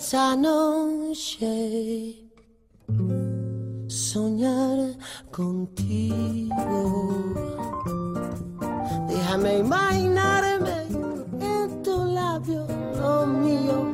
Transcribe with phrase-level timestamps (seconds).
[0.00, 2.16] Esta noche
[3.86, 4.96] soñar
[5.30, 6.52] contigo.
[9.06, 10.86] Déjame imaginarme
[11.40, 12.66] en tu labio
[12.96, 13.92] lo mío.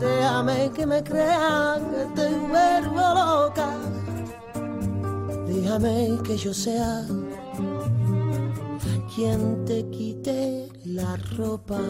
[0.00, 3.87] Déjame que me crean que te vuelvo loca.
[5.60, 7.04] Déjame que yo sea
[9.12, 11.80] quien te quite la ropa.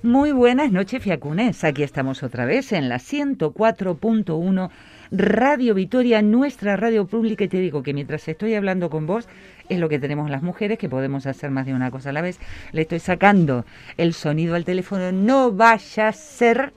[0.00, 1.64] Muy buenas noches, Fiacunes.
[1.64, 4.70] Aquí estamos otra vez en la 104.1
[5.10, 7.42] Radio Vitoria, nuestra radio pública.
[7.42, 9.28] Y te digo que mientras estoy hablando con vos,
[9.68, 12.22] es lo que tenemos las mujeres, que podemos hacer más de una cosa a la
[12.22, 12.38] vez.
[12.70, 13.64] Le estoy sacando
[13.96, 15.10] el sonido al teléfono.
[15.10, 16.72] No vaya a ser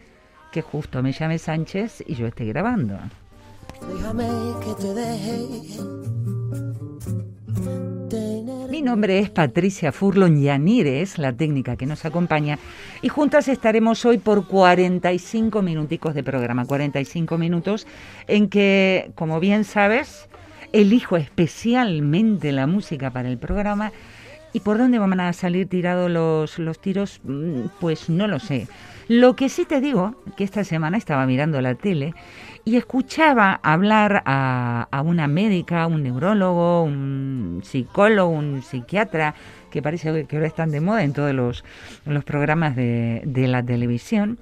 [0.51, 2.97] que justo me llame Sánchez y yo esté grabando.
[8.69, 12.57] Mi nombre es Patricia Furlon Yanire, es la técnica que nos acompaña,
[13.01, 17.87] y juntas estaremos hoy por 45 minuticos de programa, 45 minutos
[18.27, 20.29] en que, como bien sabes,
[20.73, 23.91] elijo especialmente la música para el programa.
[24.53, 27.19] ¿Y por dónde van a salir tirados los, los tiros?
[27.23, 28.67] Mm, Pues no lo sé.
[29.07, 32.13] Lo que sí te digo, que esta semana estaba mirando la tele
[32.65, 39.35] y escuchaba hablar a, a una médica, un neurólogo, un psicólogo, un psiquiatra,
[39.71, 41.63] que parece que ahora están de moda en todos los,
[42.05, 44.39] los programas de, de la televisión,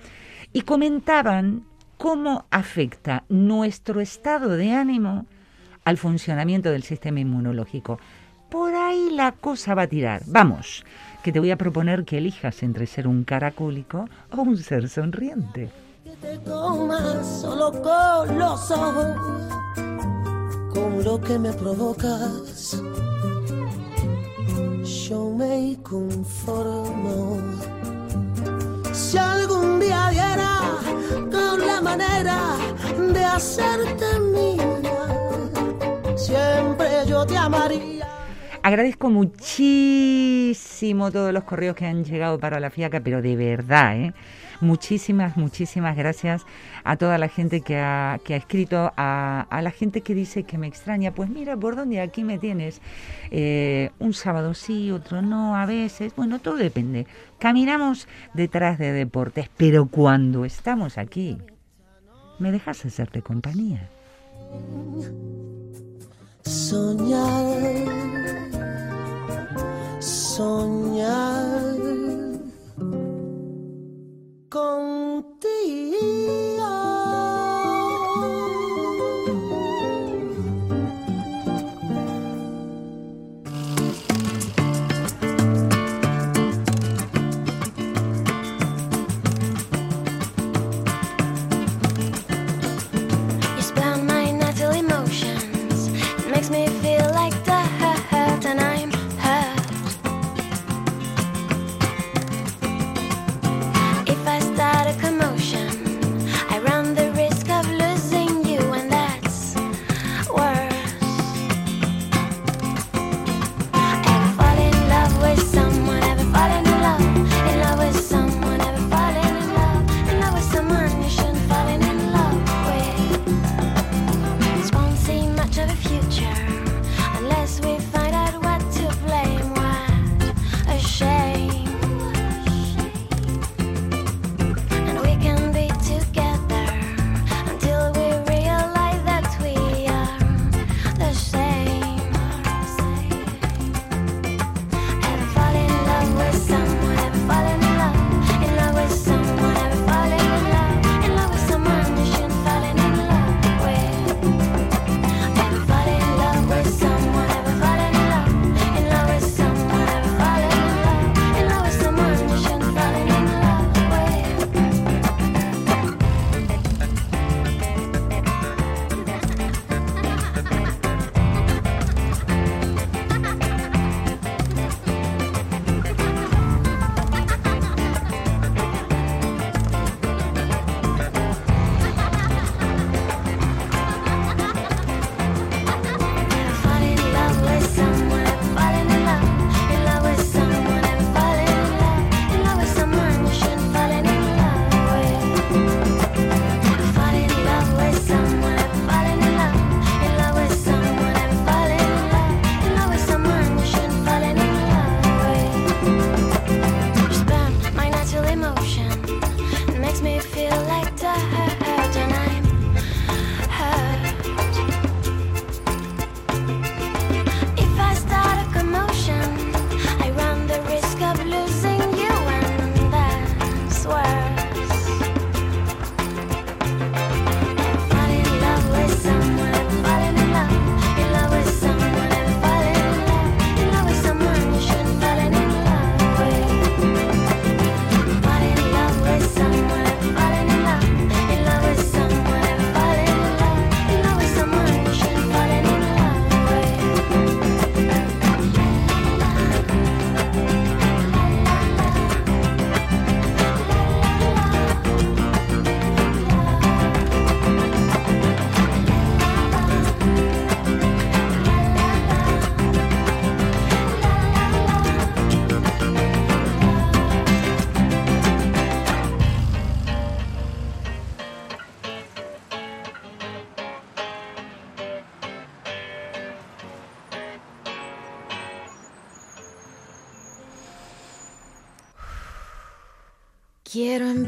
[0.54, 1.64] y comentaban
[1.98, 5.28] cómo afecta nuestro estado de ánimo
[5.84, 8.00] al funcionamiento del sistema inmunológico.
[8.56, 10.22] Por ahí la cosa va a tirar.
[10.28, 10.86] Vamos,
[11.22, 15.70] que te voy a proponer que elijas entre ser un caracólico o un ser sonriente.
[16.06, 19.18] que te comas solo con los ojos,
[20.74, 22.82] con lo que me provocas.
[25.06, 27.38] Yo me conformo.
[28.94, 30.62] Si algún día diera
[31.30, 32.40] con la manera
[33.14, 34.96] de hacerte mía,
[36.16, 38.15] siempre yo te amaría.
[38.66, 44.12] Agradezco muchísimo todos los correos que han llegado para la FIACA, pero de verdad, ¿eh?
[44.60, 46.48] Muchísimas, muchísimas gracias
[46.84, 50.66] a toda la gente que ha, escrito, a, a la gente que dice que me
[50.66, 51.14] extraña.
[51.14, 52.82] Pues mira, por dónde aquí me tienes.
[53.30, 56.16] Eh, un sábado sí, otro no, a veces.
[56.16, 57.06] Bueno, todo depende.
[57.38, 61.38] Caminamos detrás de deportes, pero cuando estamos aquí,
[62.40, 63.92] ¿me dejas hacerte compañía?
[66.42, 68.25] Soñar,
[70.36, 71.65] soñar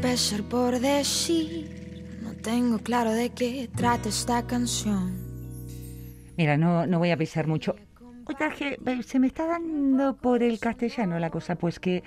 [0.08, 5.12] empezar por decir, no tengo claro de qué trata esta canción.
[6.38, 7.76] Mira, no, no voy a pisar mucho.
[9.04, 12.02] Se me está dando por el castellano la cosa, pues que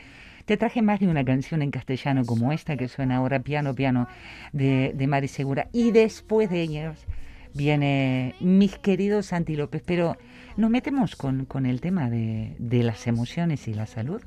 [0.45, 4.07] te traje más de una canción en castellano como esta que suena ahora, Piano, Piano,
[4.51, 5.69] de, de Mari Segura.
[5.71, 7.05] Y después de ellos
[7.53, 9.83] viene Mis queridos Santi López.
[9.85, 10.17] Pero
[10.57, 14.23] nos metemos con, con el tema de, de las emociones y la salud.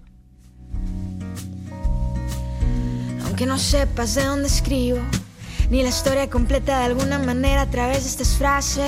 [3.34, 5.00] Aunque no sepas de dónde escribo,
[5.68, 8.86] ni la historia completa de alguna manera a través de estas frases,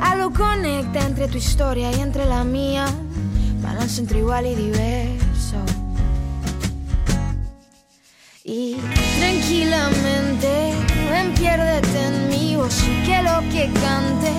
[0.00, 2.86] algo conecta entre tu historia y entre la mía,
[3.60, 5.56] balance entre igual y diverso.
[8.44, 8.76] Y
[9.18, 10.74] tranquilamente,
[11.10, 14.30] ven, piérdete en mi voz y que lo que cante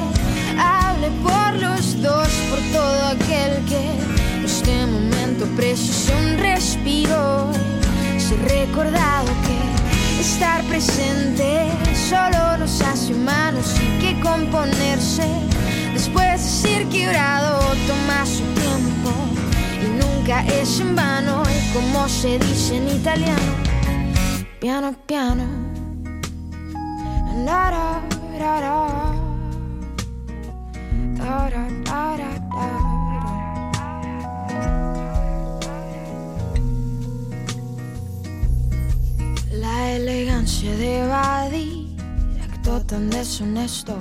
[0.57, 7.78] hable por los dos, por todo aquel que este momento precisa un respiro.
[8.29, 15.27] Se recordado que estar presente solo nos hace humanos y que componerse
[15.93, 19.11] después de ser quebrado toma su tiempo.
[19.83, 23.51] Y nunca es en vano y como se dice en italiano.
[24.59, 25.45] Piano piano.
[27.47, 28.09] Da, da.
[39.79, 41.87] La elegancia de evadir,
[42.43, 43.95] acto tan deshonesto.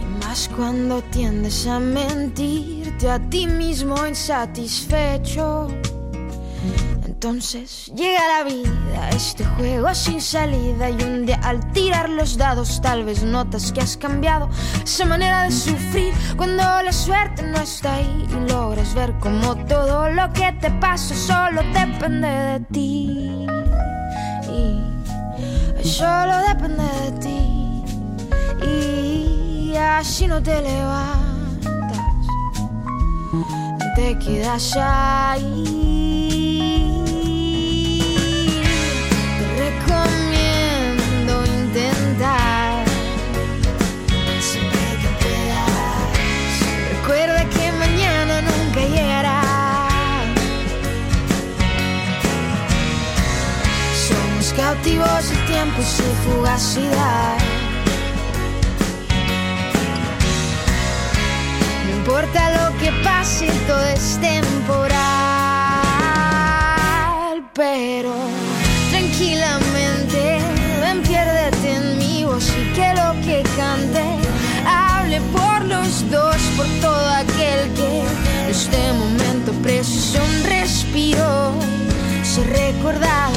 [0.00, 5.68] Y más cuando tiendes a mentirte a ti mismo insatisfecho.
[7.24, 12.82] Entonces llega la vida, este juego sin salida y un día al tirar los dados
[12.82, 14.50] tal vez notas que has cambiado
[14.84, 20.10] esa manera de sufrir cuando la suerte no está ahí y logras ver como todo
[20.10, 23.46] lo que te pasa solo depende de ti.
[25.82, 27.84] Y solo depende de ti.
[28.66, 31.24] Y así no te levantas
[33.94, 36.23] te quedas ahí
[54.56, 57.38] cautivos del tiempo y su fugacidad.
[61.86, 64.94] No importa lo que pase, todo es temporal.
[67.54, 68.14] Pero
[68.90, 70.38] tranquilamente,
[70.80, 74.04] ven, piérdete en mi voz y que lo que cante
[74.66, 78.02] hable por los dos, por todo aquel que
[78.50, 81.52] este momento precisa un respiro.
[82.22, 83.34] Se recordado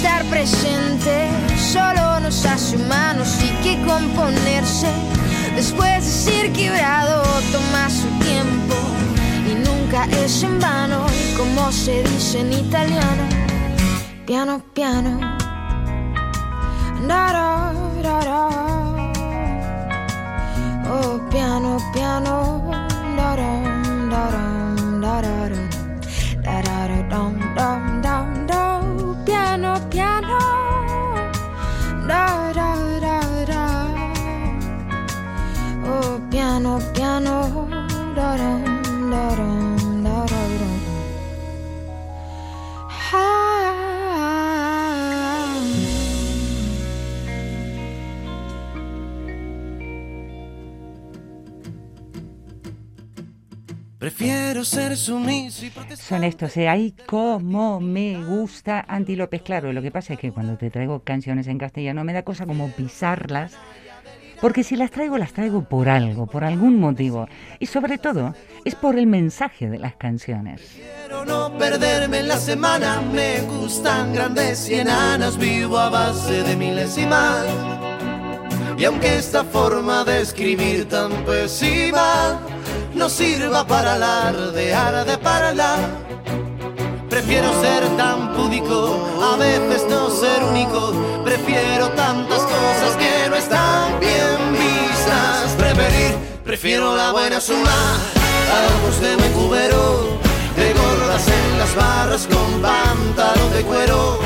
[0.00, 1.28] estar presente.
[1.58, 4.88] Solo nos hace humanos y que componerse.
[5.54, 8.76] Después de ser quebrado toma su tiempo.
[9.50, 11.04] Y nunca es en vano
[11.36, 13.24] como se dice en italiano.
[14.26, 15.20] Piano piano.
[17.06, 18.48] Da, da, da.
[20.90, 22.70] oh piano piano
[54.16, 56.04] Prefiero ser sumiso y protestar.
[56.04, 56.68] Son estos, ¿eh?
[56.68, 59.40] Ay, cómo me gusta Anti López.
[59.42, 62.44] Claro, lo que pasa es que cuando te traigo canciones en castellano me da cosa
[62.44, 63.52] como pisarlas.
[64.40, 67.28] Porque si las traigo, las traigo por algo, por algún motivo.
[67.60, 70.60] Y sobre todo, es por el mensaje de las canciones.
[70.74, 73.00] Quiero no perderme en la semana.
[73.12, 75.38] Me gustan grandes y enanas.
[75.38, 77.46] Vivo a base de milésimas.
[78.76, 82.40] Y aunque esta forma de escribir tan pésima
[83.00, 85.76] no sirva para alardear de parla,
[87.08, 90.92] prefiero ser tan púdico, a veces no ser único.
[91.24, 95.56] Prefiero tantas cosas que no están bien vistas.
[95.56, 96.14] Preferir,
[96.44, 97.78] prefiero la buena suma,
[98.60, 100.18] algo de buen cubero,
[100.56, 104.18] de gordas en las barras con pantalón de cuero.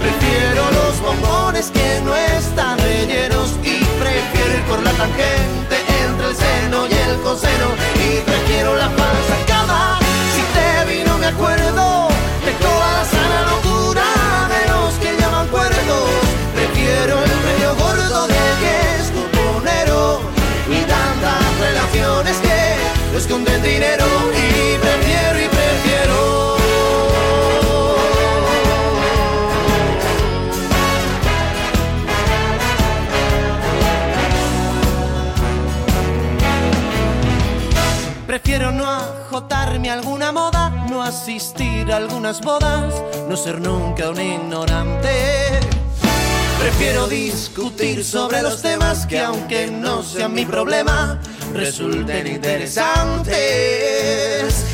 [0.00, 5.89] Prefiero los bombones que no están rellenos y prefiero ir por la tangente
[6.30, 9.98] el seno y el coseno y prefiero la falsa cama.
[10.34, 12.08] Si te vi no me acuerdo
[12.46, 14.06] de toda la sana locura
[14.54, 16.10] de los que llaman cuerdos.
[16.54, 20.20] Prefiero el medio gordo del que es cuponero
[20.70, 22.58] y tantas relaciones que
[23.12, 25.59] lo esconden dinero y prefiero y prefiero
[38.42, 42.94] Prefiero no ajotarme a alguna moda, no asistir a algunas bodas,
[43.28, 45.60] no ser nunca un ignorante.
[46.58, 51.18] Prefiero discutir sobre los temas que aunque no sean mi problema,
[51.52, 53.28] resulten interesantes.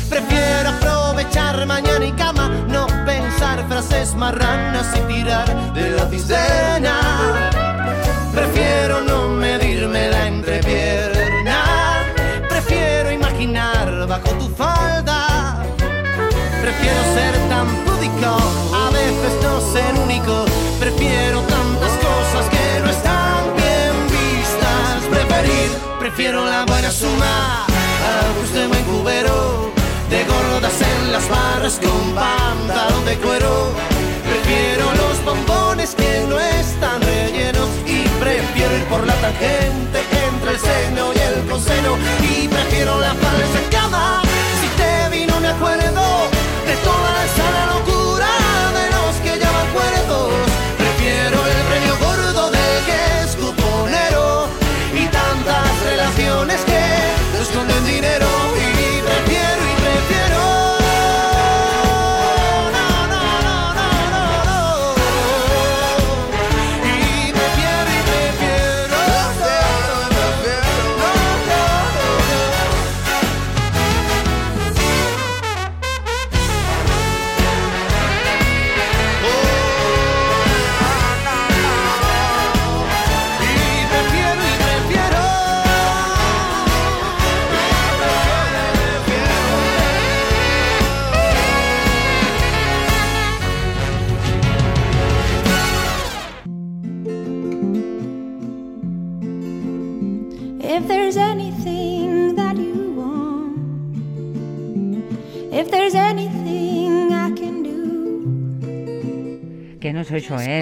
[0.09, 7.49] Prefiero aprovechar mañana y cama, no pensar frases marranas y tirar de la cisterna.
[8.33, 9.26] Prefiero no
[26.27, 29.71] prefiero la buena suma al gusto de buen cubero.
[30.09, 33.71] De gordas en las barras con pantalón de cuero.
[34.27, 40.59] Prefiero los bombones que no están rellenos y prefiero ir por la tangente entre el
[40.59, 44.21] seno y el conseno y prefiero la falsa cama
[44.59, 46.36] si te vino me acuerdo
[57.49, 58.36] esconden dinero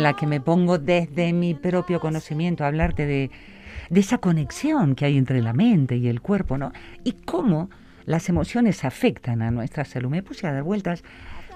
[0.05, 3.31] la que me pongo desde mi propio conocimiento a hablarte de,
[3.89, 6.71] esa conexión que hay entre la mente y el cuerpo, ¿no?
[7.03, 7.71] Y cómo
[8.05, 10.11] las emociones afectan a nuestra salud.
[10.11, 11.03] Me puse a dar vueltas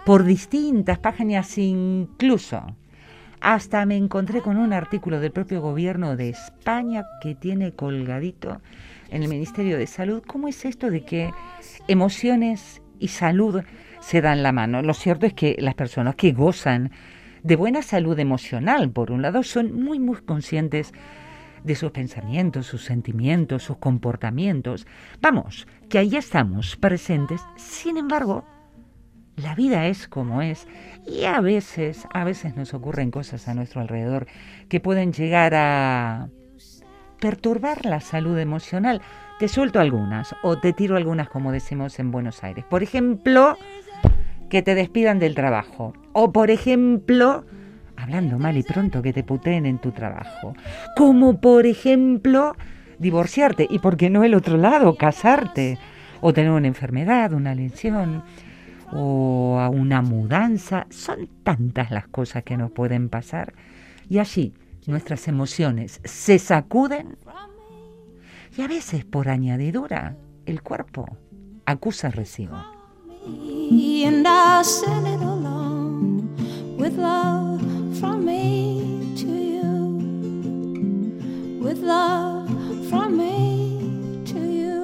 [0.04, 2.76] por distintas páginas incluso.
[3.40, 8.62] Hasta me encontré con un artículo del propio gobierno de España que tiene colgadito
[9.12, 10.24] en el Ministerio de Salud.
[10.26, 11.30] ¿Cómo es esto de que
[11.88, 13.62] emociones y salud
[14.00, 14.82] se dan la mano?
[14.82, 16.90] Lo cierto es que las personas que gozan
[17.44, 20.94] de buena salud emocional, por un lado, son muy, muy conscientes
[21.64, 24.88] de sus pensamientos, sus sentimientos, sus comportamientos.
[25.22, 27.42] Vamos, que ahí estamos presentes.
[27.58, 28.46] Sin embargo,
[29.36, 30.68] la vida es como es
[31.06, 34.28] y a veces, a veces nos ocurren cosas a nuestro alrededor
[34.68, 36.30] que pueden llegar a
[37.20, 39.02] perturbar la salud emocional.
[39.40, 42.66] Te suelto algunas o te tiro algunas como decimos en Buenos Aires.
[42.70, 43.58] Por ejemplo,
[44.50, 45.94] que te despidan del trabajo.
[46.14, 47.46] O por ejemplo,
[47.96, 50.54] hablando mal y pronto, que te puteen en tu trabajo.
[50.96, 52.56] Como por ejemplo,
[52.98, 53.68] divorciarte.
[53.70, 55.78] Y por qué no el otro lado, casarte.
[56.22, 58.24] O tener una enfermedad, una lesión.
[58.92, 60.88] O a una mudanza.
[60.90, 63.54] Son tantas las cosas que nos pueden pasar.
[64.10, 64.54] Y allí
[64.90, 67.18] nuestras emociones se sacuden.
[68.58, 71.06] Y a veces, por añadidura, el cuerpo
[71.66, 72.79] acusa recibo.
[73.26, 76.36] And I'll send it along
[76.78, 77.62] with love
[78.00, 79.72] from me to you,
[81.62, 82.50] with love
[82.90, 84.80] from me to you.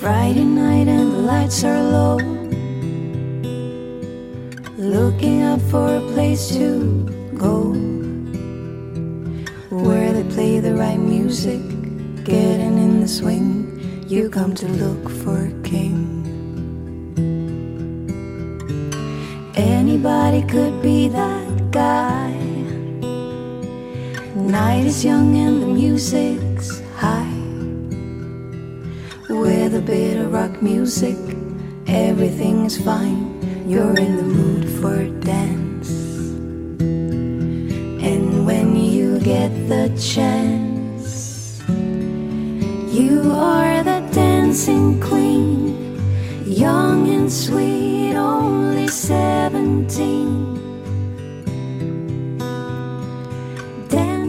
[0.00, 2.39] Friday night and the lights are low.
[5.00, 6.76] Looking up for a place to
[7.32, 7.72] go
[9.70, 11.62] where they play the right music,
[12.22, 13.48] getting in the swing.
[14.06, 15.96] You come to look for a king.
[19.56, 22.32] Anybody could be that guy.
[24.34, 27.40] Night is young and the music's high.
[29.30, 31.16] With a bit of rock music,
[31.86, 33.29] everything is fine.
[33.70, 35.90] You're in the mood for dance.
[38.02, 41.62] And when you get the chance,
[42.92, 45.76] you are the dancing queen,
[46.44, 48.88] young and sweet, only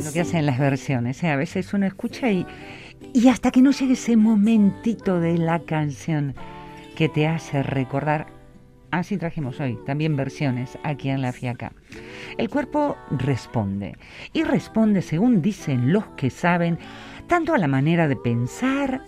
[0.05, 1.29] Lo que hacen las versiones, ¿eh?
[1.29, 2.45] a veces uno escucha y,
[3.11, 6.35] y hasta que no llegue ese momentito de la canción
[6.95, 8.40] que te hace recordar,
[8.91, 11.73] así trajimos hoy también versiones aquí en la fiaca.
[12.37, 13.95] El cuerpo responde
[14.33, 16.77] y responde según dicen los que saben,
[17.27, 19.03] tanto a la manera de pensar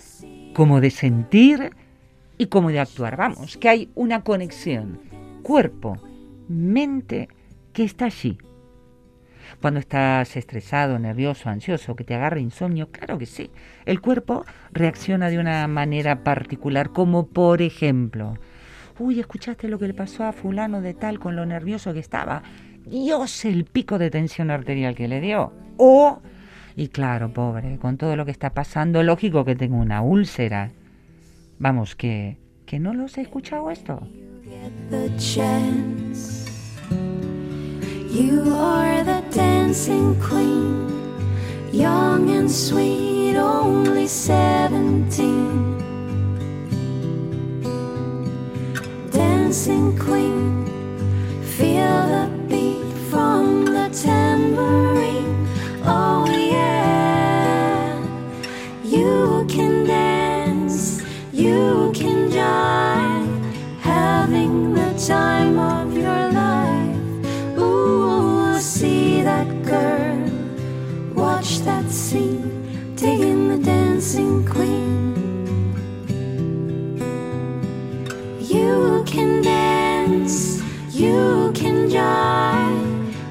[0.54, 1.72] como de sentir
[2.38, 3.18] y como de actuar.
[3.18, 5.00] Vamos, que hay una conexión
[5.44, 5.98] cuerpo,
[6.48, 7.28] mente
[7.74, 8.38] que está allí.
[9.62, 13.52] Cuando estás estresado, nervioso, ansioso, que te agarra insomnio, claro que sí.
[13.86, 18.38] El cuerpo reacciona de una manera particular, como por ejemplo,
[19.00, 22.44] uy, ¿escuchaste lo que le pasó a fulano de tal con lo nervioso que estaba?
[22.86, 25.54] Dios, el pico de tensión arterial que le dio.
[25.78, 26.20] O,
[26.76, 30.72] y claro, pobre, con todo lo que está pasando, lógico que tengo una úlcera.
[31.60, 34.08] Vamos, que, que no los he escuchado esto.
[38.14, 40.88] You are the dancing queen,
[41.72, 45.83] young and sweet, only seventeen.
[49.54, 50.66] Dancing queen,
[51.44, 55.48] feel the beat from the tambourine.
[55.86, 58.04] Oh, yeah,
[58.84, 65.33] you can dance, you can jive, having the time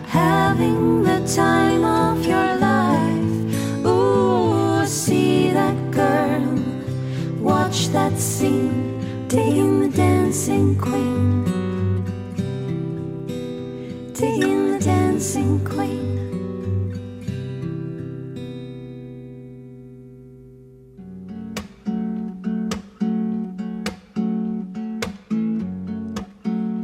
[0.07, 3.87] having the time of your life.
[3.87, 6.45] Ooh, see that girl,
[7.41, 11.45] watch that scene, digging the dancing queen.
[14.13, 16.13] Digging the dancing queen.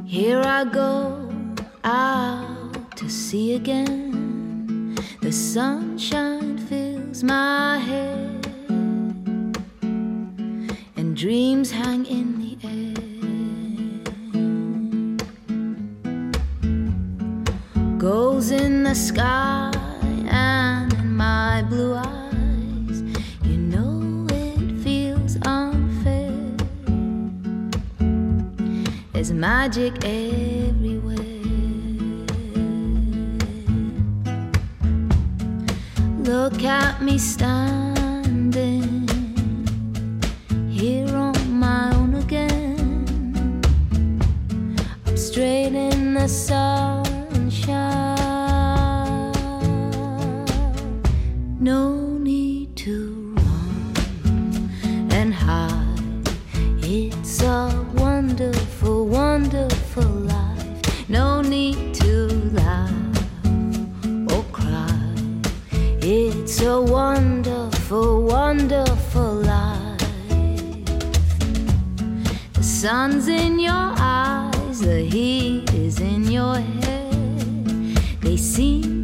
[0.07, 1.18] Here I go
[3.29, 4.97] sea again.
[5.21, 8.47] The sunshine fills my head,
[10.97, 12.95] and dreams hang in the air.
[17.99, 19.73] Goals in the sky
[20.31, 23.03] and in my blue eyes.
[23.43, 26.33] You know it feels unfair.
[29.13, 30.58] There's magic everywhere.
[36.59, 37.88] got me stunned.
[72.79, 77.97] Sun's in your eyes, the heat is in your head.
[78.21, 78.98] They seem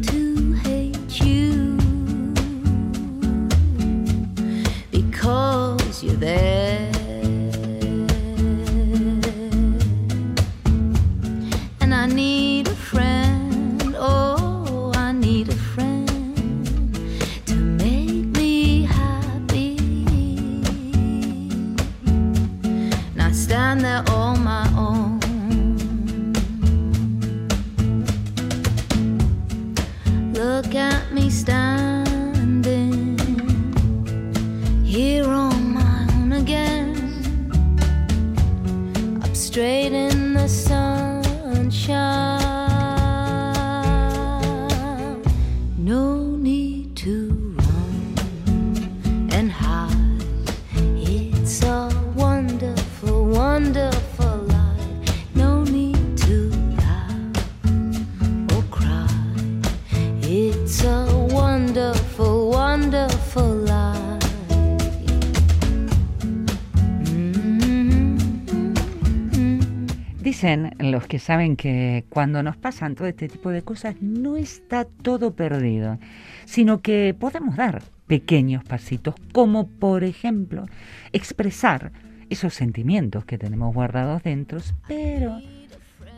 [70.25, 74.83] Dicen los que saben que cuando nos pasan todo este tipo de cosas no está
[74.83, 75.99] todo perdido,
[76.45, 80.65] sino que podemos dar pequeños pasitos, como por ejemplo
[81.13, 81.91] expresar
[82.31, 84.57] esos sentimientos que tenemos guardados dentro,
[84.87, 85.37] pero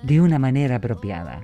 [0.03, 1.41] de una manera apropiada.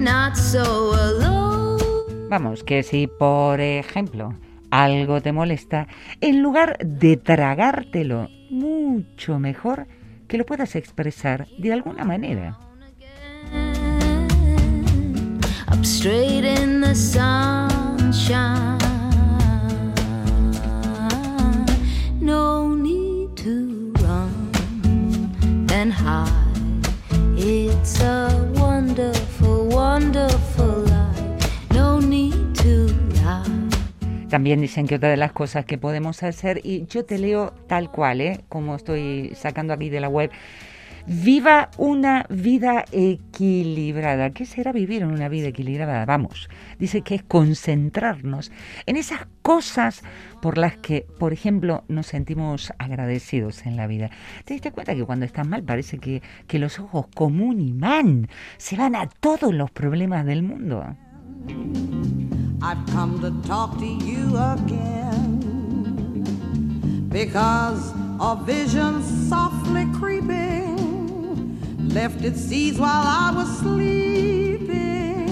[0.00, 1.37] Not so alone.
[2.28, 4.34] Vamos, que si por ejemplo
[4.70, 5.88] algo te molesta,
[6.20, 9.86] en lugar de tragártelo, mucho mejor
[10.26, 12.58] que lo puedas expresar de alguna manera.
[22.20, 24.50] No need to run
[25.72, 25.94] and.
[27.40, 30.57] It's a wonderful, wonderful
[34.28, 37.90] También dicen que otra de las cosas que podemos hacer, y yo te leo tal
[37.90, 38.44] cual, ¿eh?
[38.48, 40.30] como estoy sacando aquí de la web,
[41.08, 44.30] viva una vida equilibrada.
[44.30, 46.04] ¿Qué será vivir en una vida equilibrada?
[46.04, 48.52] Vamos, dice que es concentrarnos
[48.84, 50.02] en esas cosas
[50.42, 54.10] por las que, por ejemplo, nos sentimos agradecidos en la vida.
[54.44, 58.28] ¿Te diste cuenta que cuando estás mal parece que, que los ojos como un imán
[58.58, 60.84] se van a todos los problemas del mundo?
[62.60, 65.38] I've come to talk to you again
[67.08, 75.28] because a vision softly creeping left its seeds while I was sleeping,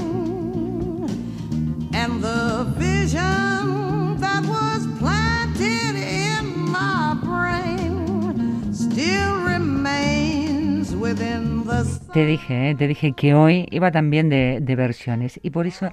[1.92, 12.70] and the vision that was planted in my brain still remains within the Te dije,
[12.70, 12.74] ¿eh?
[12.76, 15.90] te dije que hoy iba también de, de versiones y por eso,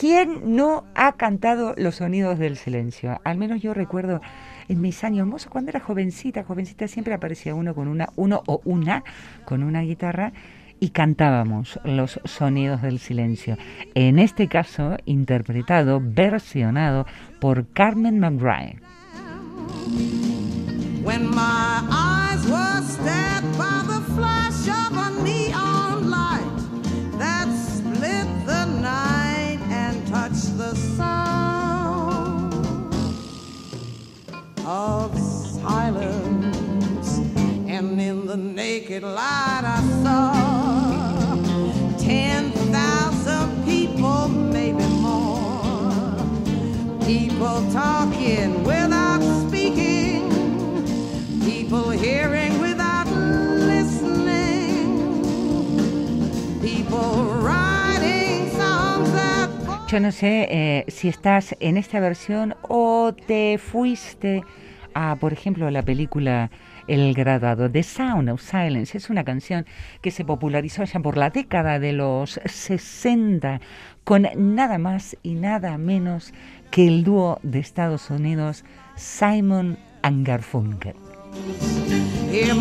[0.00, 3.20] ¿quién no ha cantado los sonidos del silencio?
[3.22, 4.22] Al menos yo recuerdo
[4.66, 8.62] en mis años mozos, cuando era jovencita, jovencita siempre aparecía uno con una, uno o
[8.64, 9.04] una
[9.44, 10.32] con una guitarra
[10.80, 13.58] y cantábamos los sonidos del silencio.
[13.94, 17.04] En este caso, interpretado, versionado
[17.38, 18.80] por Carmen McBride.
[34.70, 37.18] Of silence,
[37.66, 40.49] and in the naked light I saw
[59.90, 64.44] Yo no sé eh, si estás en esta versión o te fuiste
[64.94, 66.52] a, por ejemplo, la película
[66.86, 67.68] El Graduado.
[67.68, 69.66] The Sound of Silence es una canción
[70.00, 73.60] que se popularizó ya por la década de los 60
[74.04, 76.32] con nada más y nada menos
[76.70, 80.94] que el dúo de Estados Unidos Simon and Garfunkel.
[82.30, 82.54] Hear.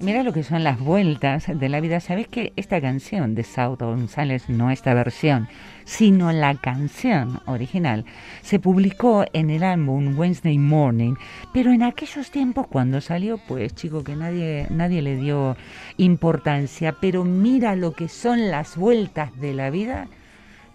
[0.00, 2.00] Mira lo que son las vueltas de la vida.
[2.00, 5.48] ¿Sabes que esta canción de South González, no esta versión,
[5.84, 8.04] sino la canción original,
[8.42, 11.14] se publicó en el álbum Wednesday Morning,
[11.52, 15.56] pero en aquellos tiempos cuando salió, pues chico, que nadie, nadie le dio
[15.96, 20.08] importancia, pero mira lo que son las vueltas de la vida,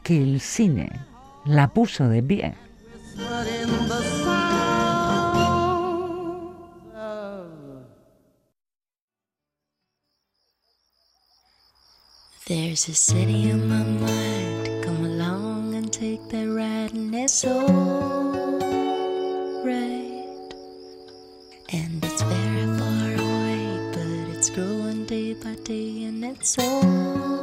[0.04, 0.92] que el cine
[1.46, 2.54] la puso de pie.
[16.94, 17.66] And it's alright.
[21.70, 27.35] And it's very far away, but it's growing day by day, and it's alright.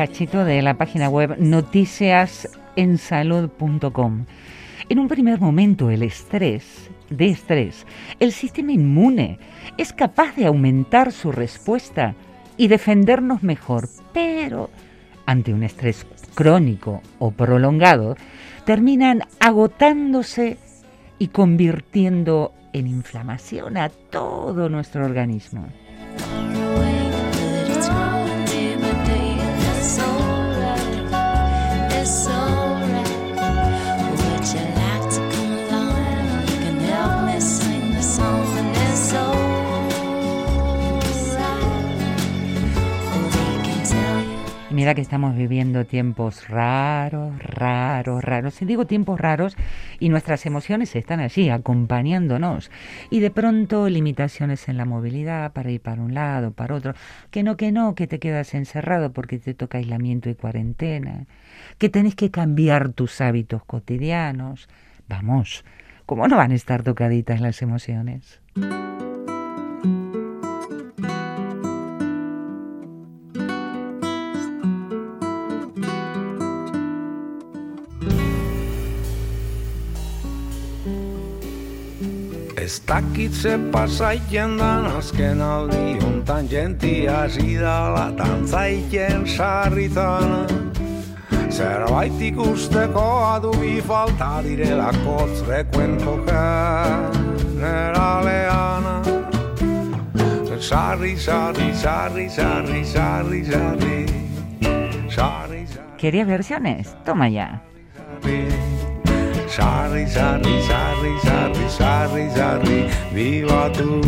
[0.00, 4.24] Cachito de la página web noticiasensalud.com.
[4.88, 7.86] En un primer momento, el estrés, de estrés,
[8.18, 9.38] el sistema inmune
[9.76, 12.14] es capaz de aumentar su respuesta
[12.56, 14.70] y defendernos mejor, pero
[15.26, 18.16] ante un estrés crónico o prolongado,
[18.64, 20.56] terminan agotándose
[21.18, 25.66] y convirtiendo en inflamación a todo nuestro organismo.
[44.80, 48.62] Mira que estamos viviendo tiempos raros, raros, raros.
[48.62, 49.54] Y digo tiempos raros
[49.98, 52.70] y nuestras emociones están allí acompañándonos.
[53.10, 56.94] Y de pronto limitaciones en la movilidad para ir para un lado, para otro.
[57.30, 61.26] Que no, que no, que te quedas encerrado porque te toca aislamiento y cuarentena.
[61.76, 64.66] Que tenés que cambiar tus hábitos cotidianos.
[65.10, 65.62] Vamos,
[66.06, 68.40] ¿cómo no van a estar tocaditas las emociones?
[82.70, 90.46] Ez dakit ze pasaiten dan azken aldi hontan jenti hasi dala tantzaiten sarritan
[91.50, 96.14] Zerbait ikusteko adubi falta direla kotz rekuento
[97.58, 98.84] generalean
[100.60, 104.06] Sarri, sarri, sarri, sarri, sarri, sarri
[105.10, 106.94] Sarri, sarri ¿Querías versiones?
[107.04, 107.60] Toma ya.
[108.22, 108.79] Sarri,
[109.60, 112.80] sarri, sarri, sarri, sarri, sarri,
[113.12, 114.00] viva tu.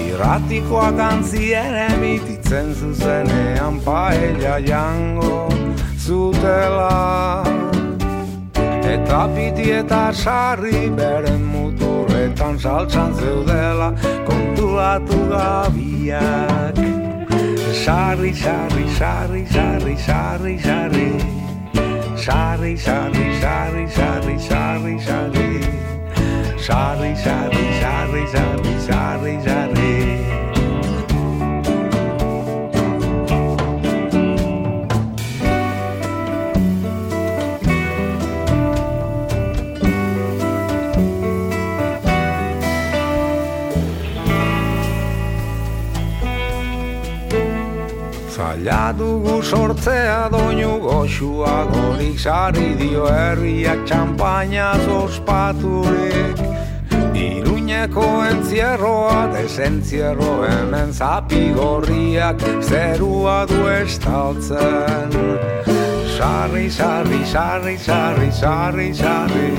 [0.00, 5.48] Irratikoak antzien emititzen zuzenean paella jango
[5.96, 7.42] zutela.
[8.94, 13.92] Eta piti eta sarri beren muturretan saltzan zeudela
[14.26, 16.99] konturatu gabiak.
[17.84, 21.08] Sari, sari, sari, sari, sari, sari.
[22.14, 25.48] Sari, sari, sari, sari, sari, sari.
[26.60, 29.79] Sari, sari, sari, sari, sari, sorry.
[48.50, 56.40] Zaila dugu sortzea doinu goxua gorik sari dio herriak txampainaz ospaturik
[57.14, 65.14] Iruñeko entzierroa desentzierro hemen zapi gorriak zerua du estaltzen.
[66.18, 69.50] Sarri, sarri, sarri, sarri, sarri, sarri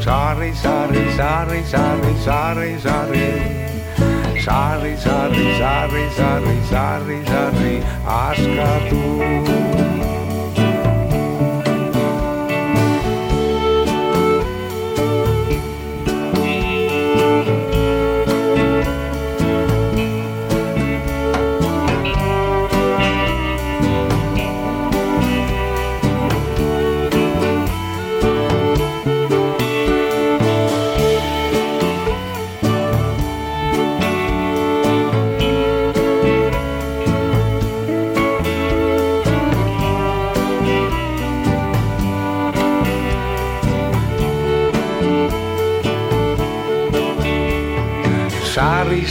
[0.00, 3.61] Sarri, sarri, sarri, sarri, sarri, sarri Sarri,
[4.44, 6.04] sarri, sarri, sarri,
[6.70, 7.74] sarri, sarri,
[8.04, 10.21] askatu.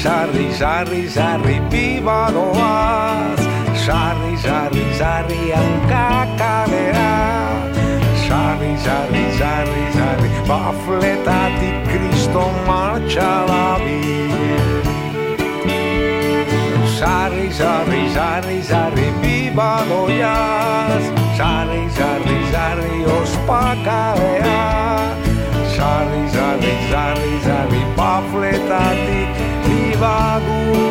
[0.02, 3.40] Sarri, sarri, sarri, sarri, piba doaz
[3.86, 7.12] Sarri, sarri, sarri, hankakalera
[8.26, 14.82] Sarri, sarri, sarri, sarri, bafletatik kriston martxa dabil
[16.98, 21.06] Sarri, sarri, sarri, sarri, piba doaz
[21.38, 24.41] Sarri, sarri, sarri, ospakalea
[30.02, 30.91] vago.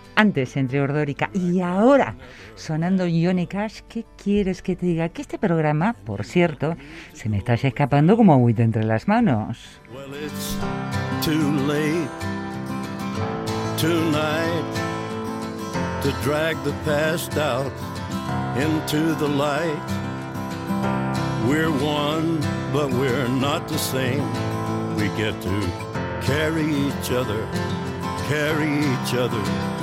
[0.21, 2.15] antes entre Ordórica y ahora
[2.53, 5.09] sonando Johnny Cash, ¿qué quieres que te diga?
[5.09, 6.77] Que este programa, por cierto,
[7.13, 9.81] se me está escapando como agüita entre las manos.
[9.91, 10.55] Well, it's
[11.25, 12.07] too late
[13.77, 14.63] tonight
[16.03, 17.71] to drag the past out
[18.55, 19.75] into the light.
[21.47, 22.39] We're one,
[22.71, 24.23] but we're not the same.
[24.97, 25.49] We get to
[26.21, 27.43] carry each other,
[28.29, 29.80] carry each other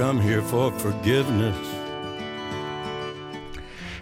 [0.00, 1.56] come here for forgiveness?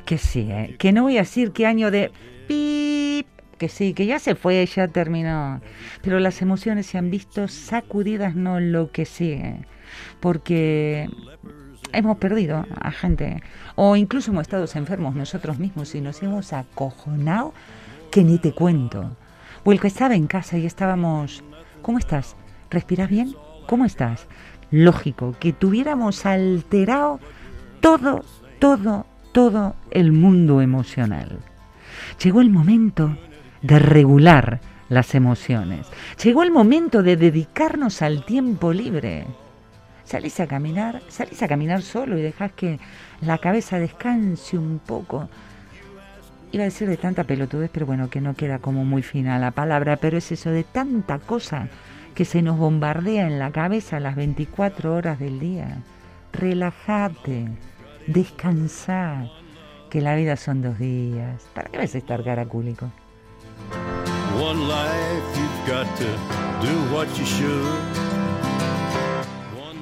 [0.04, 0.76] Que sí, ¿eh?
[0.78, 2.10] que no voy a decir qué año de
[2.46, 3.26] pip,
[3.58, 5.60] que sí, que ya se fue, ya terminó.
[6.02, 9.66] Pero las emociones se han visto sacudidas, no lo que sigue.
[10.20, 11.08] Porque
[11.92, 13.42] hemos perdido a gente,
[13.74, 17.52] o incluso hemos estado enfermos nosotros mismos y nos hemos acojonado
[18.10, 19.16] que ni te cuento.
[19.64, 21.42] O el que estaba en casa y estábamos,
[21.82, 22.36] ¿cómo estás?
[22.70, 23.34] ¿Respiras bien?
[23.66, 24.26] ¿Cómo estás?
[24.70, 27.20] Lógico, que tuviéramos alterado
[27.80, 28.24] todo,
[28.58, 31.38] todo, todo el mundo emocional.
[32.22, 33.16] Llegó el momento
[33.62, 35.86] de regular las emociones.
[36.22, 39.26] Llegó el momento de dedicarnos al tiempo libre.
[40.08, 42.80] Salís a caminar, salís a caminar solo y dejás que
[43.20, 45.28] la cabeza descanse un poco.
[46.50, 49.50] Iba a decir de tanta pelotudez, pero bueno, que no queda como muy fina la
[49.50, 51.68] palabra, pero es eso de tanta cosa
[52.14, 55.82] que se nos bombardea en la cabeza las 24 horas del día.
[56.32, 57.48] Relájate,
[58.06, 59.26] descansá,
[59.90, 61.46] que la vida son dos días.
[61.52, 62.90] ¿Para qué vas a estar caracúlico?
[64.40, 64.68] One.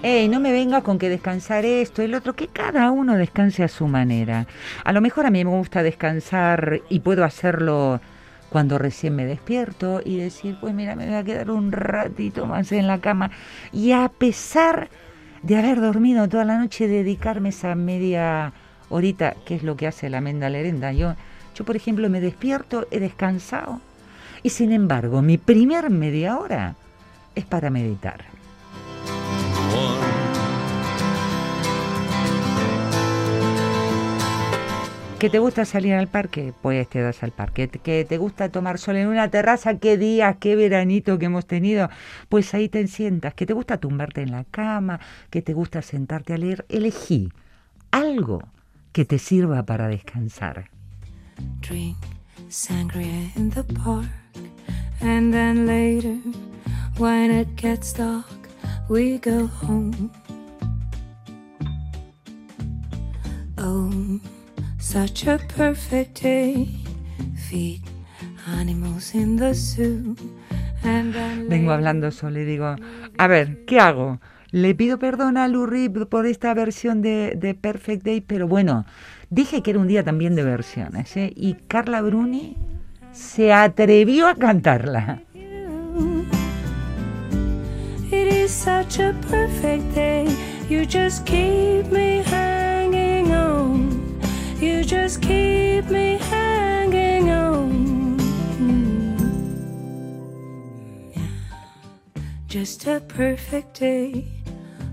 [0.03, 3.69] Ey, no me venga con que descansar esto, el otro, que cada uno descanse a
[3.69, 4.47] su manera.
[4.85, 8.01] A lo mejor a mí me gusta descansar y puedo hacerlo
[8.51, 12.71] cuando recién me despierto y decir, pues mira, me voy a quedar un ratito más
[12.73, 13.31] en la cama.
[13.73, 14.91] Y a pesar
[15.43, 18.53] de haber dormido toda la noche, dedicarme esa media
[18.89, 20.93] horita, que es lo que hace la menda lerenda.
[20.93, 21.15] Yo,
[21.55, 23.81] yo, por ejemplo, me despierto, he descansado
[24.43, 26.77] y sin embargo, mi primer media hora
[27.35, 28.36] es para meditar.
[35.19, 36.53] ¿Que te gusta salir al parque?
[36.61, 37.69] Pues te das al parque.
[37.69, 39.79] ¿Que te gusta tomar sol en una terraza?
[39.79, 41.89] ¿Qué día, qué veranito que hemos tenido?
[42.29, 43.33] Pues ahí te sientas.
[43.33, 45.01] ¿Que te gusta tumbarte en la cama?
[45.31, 46.67] ¿Que te gusta sentarte a leer?
[46.69, 47.33] Elegí
[47.91, 48.43] algo
[48.93, 50.71] que te sirva para descansar.
[51.61, 51.97] drink
[52.49, 54.07] sangria in the park.
[55.01, 56.19] And then later,
[56.99, 57.57] when it
[58.89, 60.11] we go home.
[63.59, 64.21] Oh,
[64.79, 66.69] such a perfect day.
[67.49, 67.83] Feed
[68.47, 70.15] animals in the zoo.
[71.49, 72.77] Vengo hablando solo y digo,
[73.19, 74.21] a ver, ¿qué hago?
[74.53, 78.87] Le pido perdón a Lou Reed por esta versión de, de Perfect Day, pero bueno,
[79.29, 81.33] dije que era un día también de versiones, ¿eh?
[81.35, 82.57] Y Carla Bruni
[83.11, 85.23] se atrevió a cantarla.
[88.11, 90.29] It is such a perfect day.
[90.69, 94.21] You just keep me hanging on.
[94.61, 98.19] You just keep me hanging on.
[102.47, 104.29] Just a perfect day.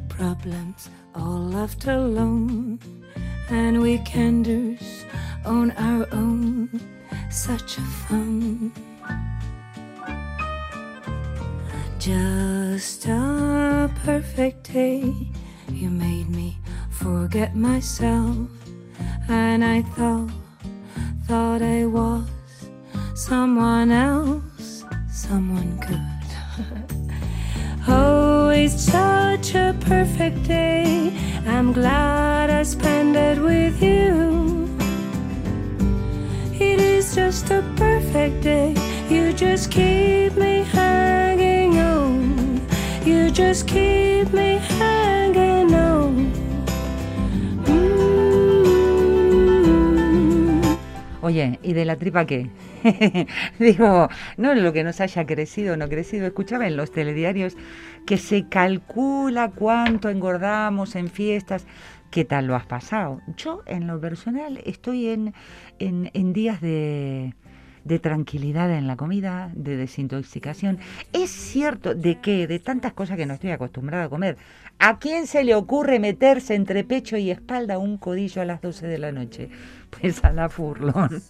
[0.10, 2.80] Problems all left alone.
[3.50, 5.06] And weekenders
[5.46, 6.82] on our own.
[7.30, 8.72] Such a fun.
[12.04, 15.14] Just a perfect day.
[15.70, 16.58] You made me
[16.90, 18.50] forget myself.
[19.30, 20.30] and I thought,
[21.28, 22.28] thought I was
[23.16, 24.84] someone else,
[25.14, 26.28] someone good.
[27.88, 31.14] oh, it's such a perfect day.
[31.48, 34.68] I'm glad I spent it with you.
[36.52, 38.76] It is just a perfect day.
[39.10, 41.33] You just keep me on.
[43.06, 46.32] You just keep me hanging on.
[47.66, 48.24] Mm.
[51.22, 52.50] Oye, ¿y de la tripa qué?
[53.60, 56.26] Digo, no lo que nos haya crecido o no crecido.
[56.26, 57.58] Escuchaba en los telediarios
[58.06, 61.68] que se calcula cuánto engordamos en fiestas.
[62.10, 63.20] ¿Qué tal lo has pasado?
[63.36, 65.34] Yo, en lo personal, estoy en,
[65.80, 67.34] en, en días de,
[67.84, 70.80] de tranquilidad en la comida, de desintoxicación.
[71.12, 74.38] Es cierto de que, de tantas cosas que no estoy acostumbrada a comer,
[74.80, 78.88] ¿a quién se le ocurre meterse entre pecho y espalda un codillo a las 12
[78.88, 79.50] de la noche?
[79.90, 81.22] Pues a la furlón.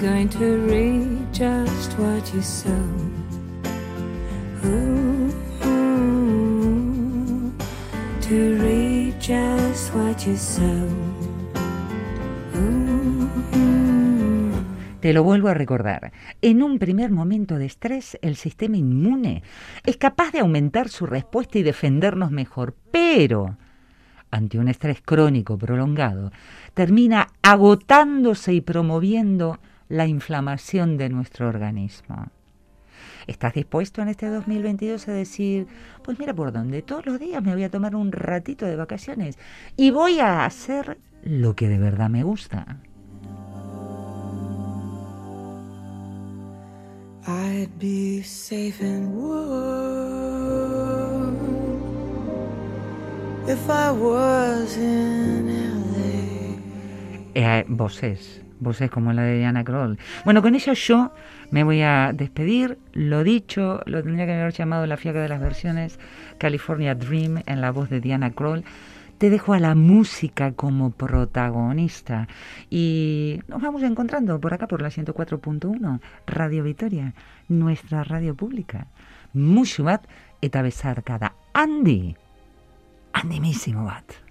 [0.00, 1.98] Going to reap just
[9.94, 11.17] what you.
[12.58, 12.88] Ooh.
[15.00, 16.12] Te lo vuelvo a recordar.
[16.42, 19.44] En un primer momento de estrés, el sistema inmune
[19.86, 23.56] es capaz de aumentar su respuesta y defendernos mejor, pero
[24.32, 26.32] ante un estrés crónico prolongado,
[26.74, 32.26] termina agotándose y promoviendo la inflamación de nuestro organismo.
[33.28, 35.66] ¿Estás dispuesto en este 2022 a decir,
[36.02, 39.38] pues mira por dónde, todos los días me voy a tomar un ratito de vacaciones
[39.76, 42.78] y voy a hacer lo que de verdad me gusta?
[47.26, 50.08] I'd be safe and warm
[53.46, 56.58] if I was in LA.
[57.34, 59.98] Eh, voces, voces como la de Diana Kroll.
[60.24, 61.12] Bueno, con ella yo
[61.50, 62.78] me voy a despedir.
[62.94, 65.98] Lo dicho, lo tendría que haber llamado La Fiaca de las Versiones,
[66.38, 68.64] California Dream, en la voz de Diana Kroll.
[69.18, 72.28] Te dejo a la música como protagonista
[72.70, 77.14] y nos vamos encontrando por acá por la 104.1 Radio Vitoria,
[77.48, 78.86] nuestra radio pública.
[79.32, 80.06] Mucho bat
[80.40, 81.34] eta besarkada.
[81.52, 82.14] Andy,
[83.12, 84.27] andimísimo bat.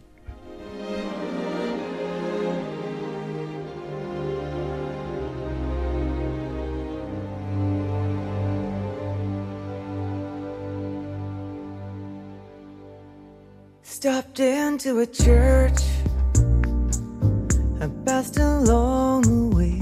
[13.99, 15.81] Stopped into a church,
[17.81, 19.79] I passed along the way.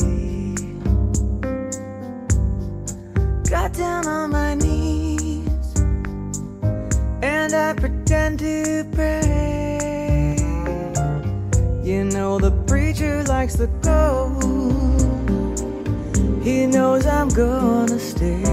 [3.49, 5.75] Got down on my knees,
[7.21, 10.37] and I pretend to pray.
[11.83, 14.31] You know, the preacher likes the go,
[16.41, 18.43] he knows I'm gonna stay.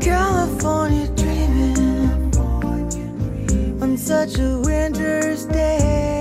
[0.00, 1.05] California
[4.06, 6.15] such a winter's day.